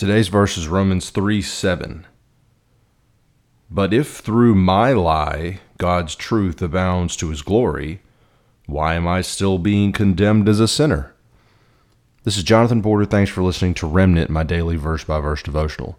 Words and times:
Today's 0.00 0.28
verse 0.28 0.56
is 0.56 0.66
Romans 0.66 1.10
3 1.10 1.42
7. 1.42 2.06
But 3.70 3.92
if 3.92 4.08
through 4.08 4.54
my 4.54 4.94
lie 4.94 5.60
God's 5.76 6.14
truth 6.14 6.62
abounds 6.62 7.16
to 7.16 7.28
his 7.28 7.42
glory, 7.42 8.00
why 8.64 8.94
am 8.94 9.06
I 9.06 9.20
still 9.20 9.58
being 9.58 9.92
condemned 9.92 10.48
as 10.48 10.58
a 10.58 10.66
sinner? 10.66 11.12
This 12.24 12.38
is 12.38 12.44
Jonathan 12.44 12.80
Porter. 12.80 13.04
Thanks 13.04 13.30
for 13.30 13.42
listening 13.42 13.74
to 13.74 13.86
Remnant, 13.86 14.30
my 14.30 14.42
daily 14.42 14.76
verse 14.76 15.04
by 15.04 15.20
verse 15.20 15.42
devotional. 15.42 15.98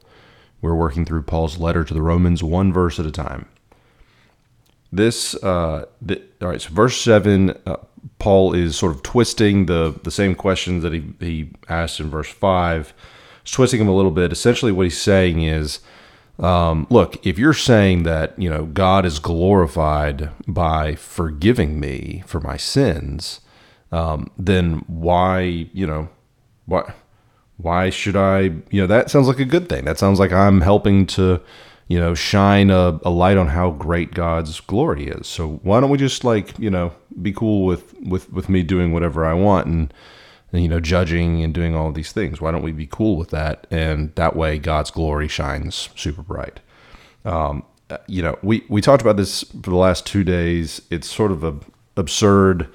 We're 0.63 0.73
working 0.73 1.05
through 1.05 1.21
Paul's 1.21 1.59
letter 1.59 1.83
to 1.83 1.93
the 1.93 2.01
Romans 2.01 2.41
one 2.41 2.73
verse 2.73 2.99
at 2.99 3.05
a 3.05 3.11
time. 3.11 3.49
This, 4.91 5.35
uh, 5.43 5.85
the, 6.01 6.23
all 6.41 6.47
right, 6.47 6.59
so 6.59 6.73
verse 6.73 6.99
7, 6.99 7.51
uh, 7.67 7.75
Paul 8.17 8.53
is 8.53 8.75
sort 8.75 8.95
of 8.95 9.03
twisting 9.03 9.67
the, 9.67 9.93
the 10.01 10.09
same 10.09 10.33
questions 10.33 10.81
that 10.81 10.91
he, 10.91 11.03
he 11.19 11.51
asked 11.69 11.99
in 11.99 12.09
verse 12.09 12.29
5, 12.29 12.87
He's 12.87 12.95
twisting 13.51 13.81
him 13.81 13.87
a 13.87 13.95
little 13.95 14.11
bit. 14.11 14.31
Essentially, 14.31 14.71
what 14.71 14.85
he's 14.85 14.99
saying 14.99 15.43
is, 15.43 15.79
um, 16.39 16.87
look, 16.89 17.23
if 17.25 17.37
you're 17.37 17.53
saying 17.53 18.03
that 18.03 18.37
you 18.39 18.49
know 18.49 18.65
God 18.65 19.05
is 19.05 19.19
glorified 19.19 20.31
by 20.47 20.95
forgiving 20.95 21.79
me 21.79 22.23
for 22.25 22.39
my 22.39 22.57
sins, 22.57 23.41
um, 23.91 24.31
then 24.37 24.83
why 24.87 25.67
you 25.73 25.85
know 25.85 26.09
why 26.65 26.93
why 27.57 27.89
should 27.89 28.15
I 28.15 28.41
you 28.41 28.81
know 28.81 28.87
that 28.87 29.11
sounds 29.11 29.27
like 29.27 29.39
a 29.39 29.45
good 29.45 29.69
thing. 29.69 29.85
That 29.85 29.99
sounds 29.99 30.19
like 30.19 30.31
I'm 30.31 30.61
helping 30.61 31.05
to 31.07 31.41
you 31.87 31.99
know 31.99 32.15
shine 32.15 32.71
a, 32.71 32.99
a 33.03 33.09
light 33.09 33.37
on 33.37 33.47
how 33.47 33.71
great 33.71 34.13
God's 34.13 34.59
glory 34.61 35.07
is. 35.07 35.27
So 35.27 35.59
why 35.63 35.79
don't 35.79 35.89
we 35.89 35.97
just 35.97 36.23
like 36.23 36.57
you 36.57 36.69
know 36.69 36.93
be 37.21 37.33
cool 37.33 37.65
with 37.65 37.93
with 37.99 38.31
with 38.31 38.49
me 38.49 38.63
doing 38.63 38.93
whatever 38.93 39.25
I 39.25 39.33
want 39.33 39.67
and 39.67 39.93
you 40.51 40.67
know, 40.67 40.79
judging 40.79 41.43
and 41.43 41.53
doing 41.53 41.75
all 41.75 41.91
these 41.91 42.11
things. 42.11 42.41
Why 42.41 42.51
don't 42.51 42.63
we 42.63 42.71
be 42.71 42.87
cool 42.87 43.15
with 43.15 43.29
that? 43.29 43.67
And 43.71 44.13
that 44.15 44.35
way, 44.35 44.59
God's 44.59 44.91
glory 44.91 45.27
shines 45.27 45.89
super 45.95 46.21
bright. 46.21 46.59
Um, 47.23 47.63
you 48.07 48.21
know, 48.21 48.37
we, 48.41 48.63
we 48.69 48.81
talked 48.81 49.01
about 49.01 49.17
this 49.17 49.43
for 49.43 49.69
the 49.69 49.75
last 49.75 50.05
two 50.05 50.23
days. 50.23 50.81
It's 50.89 51.07
sort 51.07 51.31
of 51.31 51.43
a 51.43 51.55
absurd. 51.97 52.67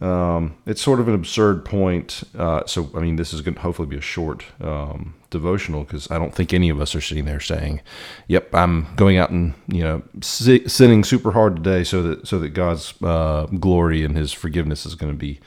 Um, 0.00 0.56
it's 0.66 0.82
sort 0.82 1.00
of 1.00 1.08
an 1.08 1.14
absurd 1.14 1.64
point. 1.64 2.24
Uh, 2.36 2.66
so, 2.66 2.90
I 2.94 3.00
mean, 3.00 3.16
this 3.16 3.32
is 3.32 3.40
going 3.40 3.54
to 3.54 3.60
hopefully 3.60 3.86
be 3.86 3.96
a 3.96 4.02
short 4.02 4.44
um, 4.60 5.14
devotional 5.30 5.84
because 5.84 6.10
I 6.10 6.18
don't 6.18 6.34
think 6.34 6.52
any 6.52 6.70
of 6.70 6.80
us 6.80 6.94
are 6.94 7.00
sitting 7.00 7.24
there 7.24 7.40
saying, 7.40 7.80
"Yep, 8.26 8.54
I'm 8.54 8.88
going 8.96 9.16
out 9.16 9.30
and 9.30 9.54
you 9.68 9.82
know 9.82 10.02
sinning 10.20 11.04
super 11.04 11.32
hard 11.32 11.56
today 11.56 11.84
so 11.84 12.02
that 12.02 12.26
so 12.26 12.38
that 12.40 12.50
God's 12.50 12.94
uh, 13.02 13.46
glory 13.46 14.04
and 14.04 14.16
His 14.16 14.32
forgiveness 14.32 14.86
is 14.86 14.94
going 14.94 15.12
to 15.12 15.18
be." 15.18 15.40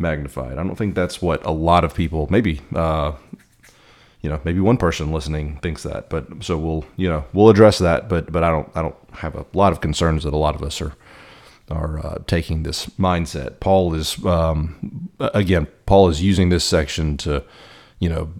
Magnified. 0.00 0.58
I 0.58 0.62
don't 0.62 0.76
think 0.76 0.94
that's 0.94 1.20
what 1.20 1.44
a 1.44 1.50
lot 1.50 1.84
of 1.84 1.94
people, 1.94 2.26
maybe, 2.30 2.60
uh, 2.74 3.12
you 4.22 4.28
know, 4.28 4.40
maybe 4.44 4.60
one 4.60 4.76
person 4.76 5.12
listening 5.12 5.58
thinks 5.58 5.82
that. 5.82 6.10
But 6.10 6.42
so 6.42 6.58
we'll, 6.58 6.84
you 6.96 7.08
know, 7.08 7.24
we'll 7.32 7.48
address 7.48 7.78
that. 7.78 8.08
But 8.08 8.32
but 8.32 8.42
I 8.42 8.50
don't 8.50 8.70
I 8.74 8.82
don't 8.82 8.96
have 9.14 9.34
a 9.34 9.46
lot 9.52 9.72
of 9.72 9.80
concerns 9.80 10.24
that 10.24 10.34
a 10.34 10.38
lot 10.38 10.54
of 10.54 10.62
us 10.62 10.80
are 10.80 10.94
are 11.70 12.04
uh, 12.04 12.18
taking 12.26 12.62
this 12.62 12.86
mindset. 12.98 13.60
Paul 13.60 13.94
is 13.94 14.24
um, 14.24 15.08
again, 15.18 15.66
Paul 15.86 16.08
is 16.08 16.22
using 16.22 16.48
this 16.48 16.64
section 16.64 17.16
to, 17.18 17.44
you 17.98 18.08
know, 18.08 18.32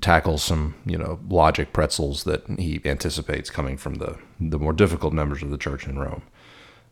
tackle 0.00 0.38
some 0.38 0.74
you 0.86 0.96
know 0.96 1.18
logic 1.28 1.72
pretzels 1.72 2.24
that 2.24 2.46
he 2.58 2.80
anticipates 2.84 3.50
coming 3.50 3.76
from 3.76 3.96
the 3.96 4.18
the 4.40 4.58
more 4.58 4.72
difficult 4.72 5.12
members 5.12 5.42
of 5.42 5.50
the 5.50 5.58
church 5.58 5.86
in 5.86 5.98
Rome. 5.98 6.22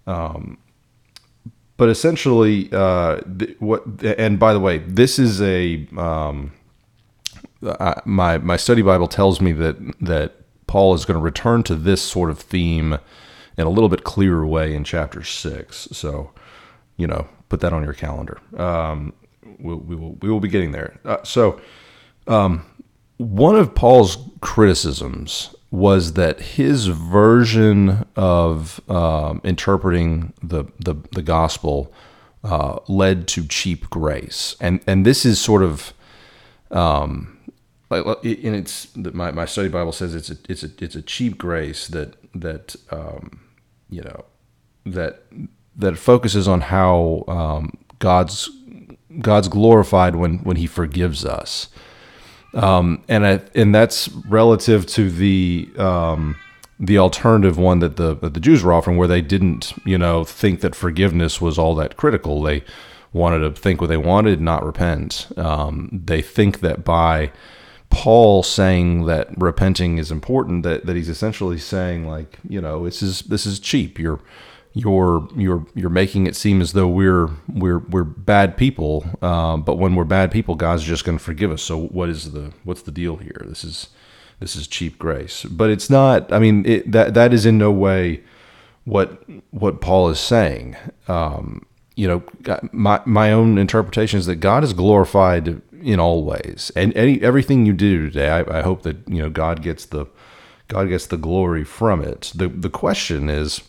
Um, 0.07 0.59
but 1.79 1.89
essentially, 1.89 2.69
uh, 2.73 3.21
th- 3.39 3.57
what? 3.61 3.85
And 4.03 4.39
by 4.39 4.53
the 4.53 4.61
way, 4.61 4.79
this 4.79 5.19
is 5.19 5.41
a 5.41 5.87
um, 5.97 6.53
uh, 7.63 7.95
my 8.05 8.37
my 8.39 8.57
study 8.57 8.83
Bible 8.83 9.09
tells 9.09 9.41
me 9.41 9.53
that 9.53 9.77
that 10.01 10.35
Paul 10.67 10.93
is 10.95 11.05
going 11.05 11.17
to 11.19 11.23
return 11.23 11.63
to 11.63 11.75
this 11.75 12.03
sort 12.03 12.31
of 12.31 12.39
theme 12.39 12.99
in 13.57 13.67
a 13.67 13.71
little 13.71 13.89
bit 13.89 14.05
clearer 14.05 14.47
way 14.47 14.75
in 14.75 14.85
chapter 14.85 15.23
six. 15.23 15.89
So, 15.93 16.33
you 16.97 17.07
know, 17.07 17.27
put 17.49 17.61
that 17.61 17.73
on 17.73 17.85
your 17.85 17.95
calendar. 17.95 18.39
Um, 18.57 19.13
we'll, 19.59 19.79
we 19.79 19.95
will 19.97 20.15
we 20.21 20.29
will 20.29 20.41
be 20.41 20.49
getting 20.49 20.73
there. 20.73 20.99
Uh, 21.05 21.23
so, 21.23 21.61
um, 22.27 22.67
one 23.19 23.57
of 23.57 23.75
Paul's 23.75 24.19
criticisms 24.41 25.55
was 25.71 26.15
that 26.15 26.41
his 26.41 26.87
version 26.87 28.07
of 28.17 28.81
um, 28.89 29.41
interpreting 29.45 30.33
the 30.43 30.65
the, 30.79 30.95
the 31.13 31.23
gospel 31.23 31.93
uh, 32.45 32.79
led 32.89 33.29
to 33.29 33.47
cheap 33.47 33.91
grace, 33.91 34.57
and 34.61 34.81
and 34.87 35.05
this 35.05 35.27
is 35.27 35.41
sort 35.41 35.63
of, 35.63 35.93
um, 36.71 37.39
like 37.91 38.05
in 38.25 38.55
its 38.55 38.95
my, 38.97 39.31
my 39.31 39.45
study 39.45 39.69
Bible 39.69 39.93
says 39.93 40.15
it's 40.15 40.31
a 40.31 40.37
it's 40.49 40.63
a 40.63 40.71
it's 40.79 40.95
a 40.95 41.03
cheap 41.03 41.37
grace 41.37 41.89
that 41.89 42.17
that 42.35 42.77
um, 42.91 43.41
you 43.91 44.03
know 44.03 44.25
that 44.87 45.25
that 45.77 45.99
focuses 45.99 46.49
on 46.49 46.63
how 46.63 47.25
um, 47.29 47.77
God's 47.99 48.49
God's 49.21 49.49
glorified 49.49 50.17
when 50.17 50.39
when 50.39 50.57
He 50.57 50.67
forgives 50.67 51.25
us. 51.27 51.69
Um, 52.55 53.03
and 53.09 53.27
I, 53.27 53.41
and 53.55 53.75
that's 53.75 54.09
relative 54.09 54.87
to 54.87 55.11
the 55.11 55.69
um, 55.77 56.37
the 56.81 56.99
alternative 56.99 57.59
one 57.59 57.81
that 57.81 57.97
the 57.97 58.15
that 58.17 58.35
the 58.35 58.41
Jews 58.41 58.63
were 58.63 58.73
offering, 58.73 58.97
where 58.97 59.09
they 59.09 59.21
didn't 59.21 59.75
you 59.85 59.99
know 59.99 60.25
think 60.25 60.61
that 60.61 60.75
forgiveness 60.75 61.41
was 61.41 61.59
all 61.59 61.75
that 61.77 61.97
critical. 61.97 62.43
They 62.43 62.65
wanted 63.13 63.41
to 63.41 63.51
think 63.53 63.81
what 63.81 63.89
they 63.89 63.97
wanted, 63.97 64.41
not 64.41 64.65
repent. 64.65 65.29
Um, 65.37 65.89
they 65.93 66.23
think 66.23 66.61
that 66.61 66.85
by 66.85 67.33
Paul 67.91 68.43
saying 68.43 69.07
that 69.07 69.29
repenting 69.37 69.99
is 69.99 70.11
important, 70.11 70.63
that, 70.63 70.85
that 70.87 70.95
he's 70.95 71.09
essentially 71.09 71.59
saying 71.59 72.07
like 72.07 72.39
you 72.49 72.61
know 72.61 72.85
this 72.85 73.03
is 73.03 73.23
this 73.23 73.47
is 73.47 73.59
cheap. 73.59 73.99
You're 73.99 74.21
you're 74.79 75.29
you're 75.35 75.67
you're 75.75 75.91
making 75.91 76.29
it 76.29 76.37
seem 76.37 76.61
as 76.61 76.73
though 76.73 76.87
we're 76.87 77.29
we're 77.49 77.79
we're 77.79 78.05
bad 78.05 78.57
people. 78.57 79.05
Uh, 79.21 79.57
but 79.57 79.77
when 79.77 79.97
we're 79.97 80.05
bad 80.05 80.31
people, 80.31 80.55
God's 80.55 80.85
just 80.85 81.05
going 81.05 81.19
to 81.19 81.25
forgive 81.25 81.51
us. 81.51 81.63
So 81.63 81.87
what 81.87 82.09
is 82.09 82.31
the 82.31 82.53
what's 82.63 82.83
the 82.83 82.93
deal 82.93 83.17
here? 83.17 83.43
This 83.45 83.65
is 83.65 83.89
this 84.39 84.55
is 84.55 84.69
cheap 84.69 84.97
grace. 84.97 85.45
But 85.45 85.71
it's 85.71 85.91
not. 85.91 86.33
I 86.33 86.39
mean, 86.39 86.65
it, 86.65 86.93
that 86.93 87.15
that 87.15 87.35
is 87.35 87.45
in 87.45 87.59
no 87.59 87.73
way 87.73 88.23
what 88.85 89.25
what 89.51 89.81
Paul 89.81 90.11
is 90.11 90.21
saying. 90.21 90.77
Um, 91.09 91.67
you 91.97 92.07
know, 92.07 92.23
my 92.71 93.01
my 93.05 93.33
own 93.33 93.59
interpretation 93.59 94.21
is 94.21 94.27
that 94.27 94.37
God 94.37 94.63
is 94.63 94.73
glorified 94.73 95.61
in 95.83 95.99
all 95.99 96.23
ways, 96.23 96.71
and 96.77 96.97
any 96.97 97.21
everything 97.21 97.67
you 97.67 97.73
do 97.73 98.09
today. 98.09 98.29
I, 98.31 98.59
I 98.59 98.63
hope 98.63 98.83
that 98.83 98.97
you 99.09 99.21
know 99.21 99.29
God 99.29 99.61
gets 99.61 99.87
the 99.87 100.07
God 100.69 100.89
gets 100.89 101.07
the 101.07 101.17
glory 101.17 101.65
from 101.65 102.01
it. 102.01 102.31
the 102.33 102.47
The 102.47 102.71
question 102.71 103.29
is 103.29 103.61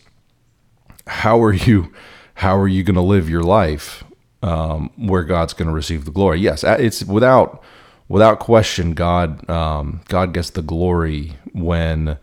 how 1.06 1.42
are 1.42 1.52
you 1.52 1.92
how 2.34 2.56
are 2.56 2.68
you 2.68 2.82
going 2.82 2.94
to 2.94 3.02
live 3.02 3.28
your 3.28 3.42
life 3.42 4.02
um, 4.42 4.90
where 4.96 5.24
God's 5.24 5.52
going 5.52 5.68
to 5.68 5.74
receive 5.74 6.04
the 6.04 6.10
glory? 6.10 6.40
Yes, 6.40 6.64
it's 6.64 7.04
without 7.04 7.62
without 8.08 8.38
question. 8.38 8.94
God 8.94 9.48
um, 9.50 10.00
God 10.08 10.32
gets 10.32 10.50
the 10.50 10.62
glory 10.62 11.34
when 11.52 12.18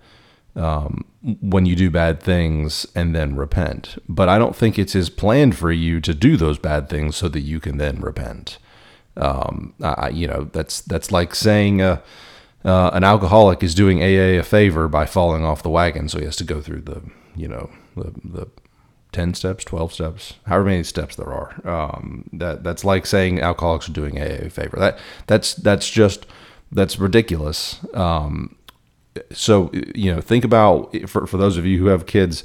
um, 0.56 1.06
when 1.42 1.66
you 1.66 1.76
do 1.76 1.92
bad 1.92 2.22
things 2.22 2.88
and 2.96 3.16
then 3.16 3.36
repent. 3.36 4.02
But 4.10 4.30
I 4.30 4.38
don't 4.38 4.56
think 4.56 4.80
it's 4.80 4.94
His 4.94 5.10
plan 5.10 5.52
for 5.52 5.72
you 5.72 6.02
to 6.02 6.14
do 6.14 6.38
those 6.38 6.58
bad 6.58 6.90
things 6.90 7.16
so 7.16 7.28
that 7.30 7.42
you 7.42 7.60
can 7.60 7.78
then 7.78 8.02
repent. 8.02 8.58
Um, 9.16 9.74
I, 9.82 10.10
you 10.10 10.28
know, 10.28 10.50
that's 10.52 10.82
that's 10.82 11.12
like 11.12 11.36
saying. 11.36 11.82
Uh, 11.82 12.02
uh, 12.66 12.90
an 12.92 13.04
alcoholic 13.04 13.64
is 13.64 13.74
doing 13.74 14.02
AA 14.02 14.40
a 14.40 14.44
favor 14.44 14.90
by 14.90 15.06
falling 15.06 15.46
off 15.46 15.64
the 15.64 15.70
wagon, 15.70 16.10
so 16.10 16.20
he 16.20 16.26
has 16.26 16.36
to 16.36 16.44
go 16.44 16.60
through 16.60 16.82
the, 16.82 17.02
you 17.34 17.48
know, 17.48 17.70
the, 17.96 18.12
the 18.26 18.48
10 19.18 19.34
steps, 19.34 19.64
12 19.64 19.94
steps, 19.94 20.34
however 20.46 20.66
many 20.66 20.84
steps 20.84 21.16
there 21.16 21.34
are. 21.34 21.60
Um, 21.68 22.30
that 22.34 22.64
that's 22.64 22.86
like 22.86 23.08
saying 23.08 23.42
alcoholics 23.42 23.90
are 23.90 23.92
doing 23.92 24.22
AA 24.22 24.46
a 24.46 24.50
favor. 24.52 24.78
That 24.78 25.00
that's 25.26 25.56
that's 25.56 25.90
just 25.90 26.28
that's 26.72 27.00
ridiculous. 27.00 27.80
Um, 27.96 28.56
so 29.32 29.72
you 29.96 30.14
know, 30.14 30.22
think 30.22 30.46
about 30.46 30.96
for 31.10 31.26
for 31.26 31.38
those 31.38 31.58
of 31.58 31.66
you 31.66 31.80
who 31.80 31.88
have 31.88 32.06
kids 32.06 32.44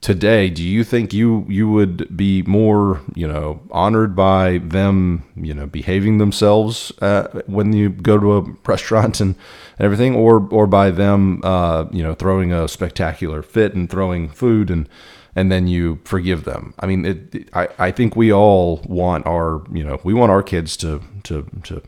today. 0.00 0.48
Do 0.48 0.62
you 0.62 0.84
think 0.84 1.12
you 1.12 1.44
you 1.50 1.70
would 1.70 2.16
be 2.16 2.40
more 2.44 3.02
you 3.14 3.28
know 3.28 3.60
honored 3.70 4.16
by 4.16 4.62
them 4.64 5.22
you 5.36 5.52
know 5.52 5.66
behaving 5.66 6.16
themselves 6.16 6.92
uh, 7.02 7.42
when 7.44 7.74
you 7.74 7.90
go 7.90 8.18
to 8.18 8.36
a 8.38 8.40
restaurant 8.66 9.20
and 9.20 9.34
everything, 9.78 10.16
or 10.16 10.48
or 10.50 10.66
by 10.66 10.90
them 10.90 11.42
uh, 11.44 11.84
you 11.90 12.02
know 12.02 12.14
throwing 12.14 12.54
a 12.54 12.68
spectacular 12.68 13.42
fit 13.42 13.74
and 13.74 13.90
throwing 13.90 14.30
food 14.30 14.70
and 14.70 14.88
and 15.36 15.52
then 15.52 15.66
you 15.66 16.00
forgive 16.04 16.44
them. 16.44 16.74
I 16.78 16.86
mean, 16.86 17.04
it, 17.04 17.48
I, 17.52 17.68
I 17.78 17.90
think 17.90 18.16
we 18.16 18.32
all 18.32 18.80
want 18.86 19.26
our, 19.26 19.62
you 19.72 19.84
know, 19.84 20.00
we 20.02 20.14
want 20.14 20.32
our 20.32 20.42
kids 20.42 20.76
to, 20.78 21.02
to, 21.24 21.46
to, 21.64 21.82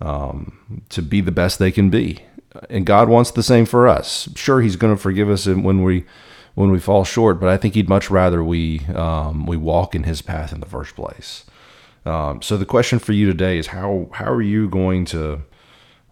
um, 0.00 0.84
to 0.90 1.02
be 1.02 1.20
the 1.20 1.32
best 1.32 1.58
they 1.58 1.72
can 1.72 1.90
be. 1.90 2.18
And 2.68 2.84
God 2.84 3.08
wants 3.08 3.30
the 3.30 3.42
same 3.42 3.64
for 3.64 3.88
us. 3.88 4.28
Sure, 4.34 4.60
He's 4.60 4.76
going 4.76 4.94
to 4.94 5.00
forgive 5.00 5.30
us 5.30 5.46
when 5.46 5.82
we, 5.82 6.04
when 6.54 6.70
we 6.70 6.78
fall 6.78 7.04
short, 7.04 7.40
but 7.40 7.48
I 7.48 7.56
think 7.56 7.74
He'd 7.74 7.88
much 7.88 8.10
rather 8.10 8.44
we, 8.44 8.80
um, 8.94 9.46
we 9.46 9.56
walk 9.56 9.94
in 9.94 10.02
His 10.02 10.20
path 10.20 10.52
in 10.52 10.60
the 10.60 10.66
first 10.66 10.94
place. 10.94 11.44
Um, 12.04 12.42
so 12.42 12.56
the 12.56 12.66
question 12.66 12.98
for 12.98 13.12
you 13.12 13.26
today 13.26 13.58
is 13.58 13.68
how, 13.68 14.08
how 14.12 14.30
are 14.30 14.42
you 14.42 14.68
going 14.68 15.04
to, 15.06 15.42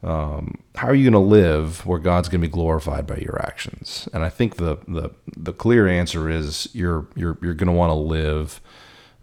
um, 0.02 0.58
how 0.76 0.88
are 0.88 0.94
you 0.94 1.11
going 1.11 1.23
to 1.23 1.29
live 1.29 1.85
where 1.85 1.99
God's 1.99 2.29
going 2.29 2.41
to 2.41 2.47
be 2.47 2.52
glorified 2.52 3.06
by 3.06 3.17
your 3.17 3.41
actions? 3.43 4.08
And 4.12 4.25
I 4.25 4.29
think 4.31 4.56
the 4.56 4.79
the 4.88 5.11
the 5.37 5.52
clear 5.52 5.87
answer 5.87 6.29
is 6.31 6.69
you're 6.73 7.06
you're 7.14 7.37
you're 7.43 7.55
going 7.55 7.67
to 7.67 7.73
want 7.73 7.91
to 7.91 7.94
live 7.94 8.61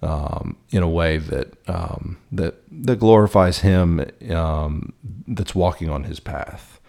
um, 0.04 0.58
in 0.70 0.84
a 0.84 0.90
way 0.90 1.18
that 1.18 1.54
um, 1.68 2.18
that 2.32 2.62
that 2.72 3.00
glorifies 3.00 3.60
Him. 3.60 4.06
Um, 4.30 4.94
that's 5.28 5.56
walking 5.56 5.90
on 5.90 6.04
His 6.04 6.20
path. 6.20 6.80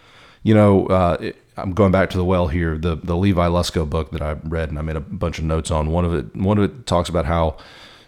You 0.43 0.55
know, 0.55 0.87
uh, 0.87 1.17
it, 1.21 1.37
I'm 1.57 1.73
going 1.73 1.91
back 1.93 2.11
to 2.11 2.19
the 2.19 2.25
well 2.25 2.49
here. 2.49 2.77
The 2.77 2.95
the 2.97 3.17
Levi 3.17 3.47
Lusko 3.47 3.89
book 3.89 4.11
that 4.11 4.21
I 4.21 4.33
read 4.45 4.69
and 4.69 4.79
I 4.79 4.83
made 4.83 4.97
a 4.97 5.01
bunch 5.01 5.39
of 5.39 5.45
notes 5.45 5.71
on. 5.71 5.91
One 5.91 6.05
of 6.05 6.15
it 6.15 6.37
one 6.37 6.59
of 6.59 6.65
it 6.65 6.87
talks 6.87 7.09
about 7.09 7.25
how 7.25 7.57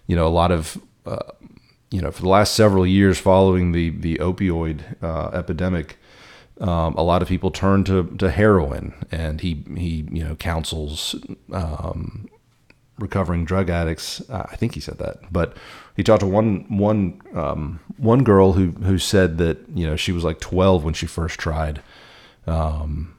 you 0.06 0.14
know 0.14 0.26
a 0.26 0.28
lot 0.28 0.52
of 0.52 0.78
uh, 1.06 1.32
you 1.90 2.00
know, 2.00 2.10
for 2.10 2.22
the 2.22 2.28
last 2.28 2.54
several 2.54 2.86
years 2.86 3.18
following 3.18 3.72
the 3.72 3.90
the 3.90 4.16
opioid 4.16 5.02
uh, 5.02 5.30
epidemic, 5.32 5.98
um, 6.60 6.94
a 6.94 7.02
lot 7.02 7.22
of 7.22 7.28
people 7.28 7.50
turned 7.50 7.86
to, 7.86 8.04
to 8.18 8.30
heroin, 8.30 8.94
and 9.10 9.40
he 9.40 9.64
he 9.76 10.06
you 10.10 10.24
know 10.24 10.36
counsels 10.36 11.16
um, 11.52 12.28
recovering 12.98 13.44
drug 13.44 13.70
addicts. 13.70 14.22
I 14.30 14.56
think 14.56 14.74
he 14.74 14.80
said 14.80 14.98
that, 14.98 15.32
but 15.32 15.56
he 15.96 16.04
talked 16.04 16.20
to 16.20 16.26
one 16.26 16.64
one 16.68 17.20
um, 17.34 17.80
one 17.96 18.22
girl 18.22 18.52
who 18.52 18.70
who 18.70 18.98
said 18.98 19.38
that 19.38 19.58
you 19.74 19.86
know 19.86 19.96
she 19.96 20.12
was 20.12 20.22
like 20.22 20.38
12 20.40 20.84
when 20.84 20.94
she 20.94 21.06
first 21.06 21.38
tried. 21.40 21.82
Um, 22.46 23.16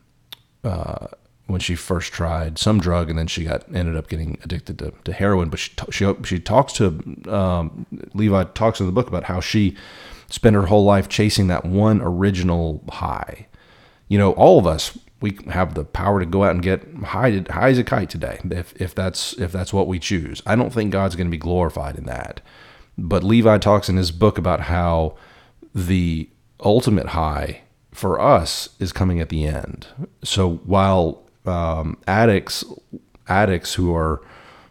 uh, 0.63 1.07
when 1.47 1.59
she 1.59 1.75
first 1.75 2.13
tried 2.13 2.57
some 2.57 2.79
drug 2.79 3.09
and 3.09 3.19
then 3.19 3.27
she 3.27 3.43
got 3.43 3.63
ended 3.73 3.95
up 3.95 4.07
getting 4.07 4.37
addicted 4.43 4.79
to, 4.79 4.93
to 5.03 5.13
heroin. 5.13 5.49
But 5.49 5.59
she 5.59 5.71
she 5.91 6.13
she 6.23 6.39
talks 6.39 6.73
to 6.73 6.99
um, 7.27 7.85
Levi 8.13 8.43
talks 8.55 8.79
in 8.79 8.85
the 8.85 8.91
book 8.91 9.07
about 9.07 9.25
how 9.25 9.39
she 9.39 9.75
spent 10.29 10.55
her 10.55 10.67
whole 10.67 10.85
life 10.85 11.09
chasing 11.09 11.47
that 11.47 11.65
one 11.65 12.01
original 12.01 12.83
high. 12.89 13.47
You 14.07 14.17
know, 14.17 14.31
all 14.33 14.59
of 14.59 14.67
us 14.67 14.97
we 15.21 15.37
have 15.49 15.75
the 15.75 15.85
power 15.85 16.19
to 16.19 16.25
go 16.25 16.43
out 16.43 16.51
and 16.51 16.63
get 16.63 16.83
high, 17.03 17.43
high 17.49 17.69
as 17.69 17.77
a 17.77 17.83
kite 17.83 18.09
today 18.09 18.39
if 18.49 18.79
if 18.81 18.95
that's 18.95 19.33
if 19.33 19.51
that's 19.51 19.71
what 19.71 19.87
we 19.87 19.99
choose. 19.99 20.41
I 20.45 20.55
don't 20.55 20.73
think 20.73 20.91
God's 20.91 21.15
going 21.15 21.27
to 21.27 21.31
be 21.31 21.37
glorified 21.37 21.97
in 21.97 22.05
that. 22.05 22.41
But 22.97 23.23
Levi 23.23 23.57
talks 23.59 23.87
in 23.87 23.97
his 23.97 24.11
book 24.11 24.37
about 24.37 24.61
how 24.61 25.15
the 25.73 26.29
ultimate 26.59 27.07
high 27.07 27.61
for 27.91 28.19
us 28.19 28.69
is 28.79 28.91
coming 28.91 29.19
at 29.19 29.29
the 29.29 29.45
end. 29.45 29.87
So 30.23 30.55
while 30.65 31.23
um, 31.45 31.97
addicts 32.07 32.63
addicts 33.27 33.75
who 33.75 33.95
are 33.95 34.21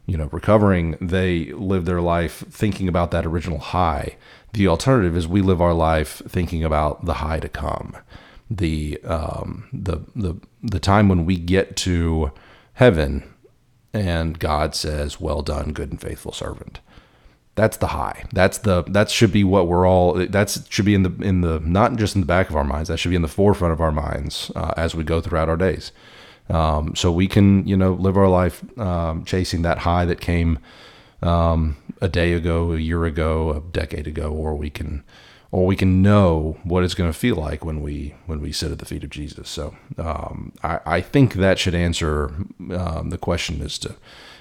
you 0.06 0.16
know 0.16 0.28
recovering 0.32 0.96
they 1.00 1.46
live 1.52 1.84
their 1.84 2.00
life 2.00 2.44
thinking 2.50 2.88
about 2.88 3.10
that 3.10 3.26
original 3.26 3.58
high. 3.58 4.16
The 4.52 4.66
alternative 4.66 5.16
is 5.16 5.28
we 5.28 5.42
live 5.42 5.60
our 5.60 5.74
life 5.74 6.22
thinking 6.28 6.64
about 6.64 7.04
the 7.04 7.14
high 7.14 7.40
to 7.40 7.48
come. 7.48 7.96
The 8.50 8.98
um, 9.04 9.68
the 9.72 9.98
the 10.16 10.34
the 10.62 10.80
time 10.80 11.08
when 11.08 11.24
we 11.24 11.36
get 11.36 11.76
to 11.78 12.32
heaven 12.74 13.24
and 13.92 14.38
God 14.38 14.74
says 14.74 15.20
well 15.20 15.42
done 15.42 15.72
good 15.72 15.90
and 15.90 16.00
faithful 16.00 16.32
servant. 16.32 16.80
That's 17.56 17.76
the 17.76 17.88
high. 17.88 18.24
That's 18.32 18.58
the 18.58 18.84
that 18.84 19.10
should 19.10 19.32
be 19.32 19.44
what 19.44 19.68
we're 19.68 19.86
all 19.86 20.14
that's 20.14 20.68
should 20.70 20.84
be 20.84 20.94
in 20.94 21.02
the 21.02 21.12
in 21.20 21.40
the 21.40 21.60
not 21.60 21.96
just 21.96 22.14
in 22.14 22.20
the 22.20 22.26
back 22.26 22.48
of 22.48 22.56
our 22.56 22.64
minds 22.64 22.88
that 22.88 22.98
should 22.98 23.10
be 23.10 23.16
in 23.16 23.22
the 23.22 23.28
forefront 23.28 23.72
of 23.72 23.80
our 23.80 23.92
minds 23.92 24.50
uh, 24.56 24.72
as 24.76 24.94
we 24.94 25.04
go 25.04 25.20
throughout 25.20 25.48
our 25.48 25.56
days 25.56 25.92
um, 26.50 26.96
so 26.96 27.12
we 27.12 27.28
can, 27.28 27.66
you 27.66 27.76
know, 27.76 27.92
live 27.92 28.16
our 28.16 28.28
life 28.28 28.62
um, 28.78 29.24
chasing 29.24 29.62
that 29.62 29.78
high 29.78 30.04
that 30.04 30.20
came 30.20 30.58
um, 31.22 31.76
a 32.00 32.08
day 32.08 32.32
ago, 32.32 32.72
a 32.72 32.78
year 32.78 33.04
ago, 33.04 33.52
a 33.52 33.60
decade 33.60 34.06
ago, 34.06 34.32
or 34.32 34.54
we 34.54 34.68
can, 34.68 35.04
or 35.52 35.66
we 35.66 35.76
can 35.76 36.02
know 36.02 36.58
what 36.64 36.82
it's 36.82 36.94
going 36.94 37.10
to 37.10 37.18
feel 37.18 37.36
like 37.36 37.64
when 37.64 37.82
we 37.82 38.14
when 38.26 38.40
we 38.40 38.52
sit 38.52 38.72
at 38.72 38.78
the 38.78 38.84
feet 38.84 39.04
of 39.04 39.10
Jesus. 39.10 39.48
So 39.48 39.76
um, 39.98 40.52
I, 40.62 40.80
I, 40.86 41.00
think 41.00 41.34
that 41.34 41.58
should 41.58 41.74
answer 41.74 42.34
um, 42.72 43.10
the 43.10 43.18
question 43.18 43.62
as 43.62 43.78
to, 43.78 43.94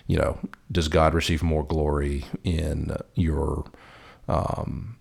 you 0.07 0.17
know, 0.17 0.39
does 0.71 0.87
God 0.87 1.13
receive 1.13 1.43
more 1.43 1.63
glory 1.63 2.25
in 2.43 2.95
your 3.15 3.65
um, 4.27 4.98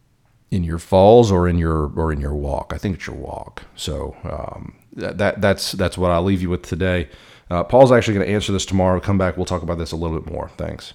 in 0.50 0.64
your 0.64 0.78
falls 0.78 1.30
or 1.30 1.48
in 1.48 1.58
your 1.58 1.92
or 1.96 2.12
in 2.12 2.20
your 2.20 2.34
walk? 2.34 2.72
I 2.74 2.78
think 2.78 2.96
it's 2.96 3.06
your 3.06 3.16
walk. 3.16 3.64
So 3.76 4.16
um, 4.24 4.74
that 4.92 5.40
that's 5.40 5.72
that's 5.72 5.98
what 5.98 6.10
I'll 6.10 6.24
leave 6.24 6.42
you 6.42 6.50
with 6.50 6.62
today. 6.62 7.08
Uh, 7.50 7.64
Paul's 7.64 7.92
actually 7.92 8.14
going 8.14 8.26
to 8.26 8.32
answer 8.32 8.52
this 8.52 8.66
tomorrow. 8.66 9.00
Come 9.00 9.16
back, 9.16 9.36
we'll 9.36 9.46
talk 9.46 9.62
about 9.62 9.78
this 9.78 9.92
a 9.92 9.96
little 9.96 10.18
bit 10.20 10.30
more. 10.30 10.50
Thanks. 10.58 10.92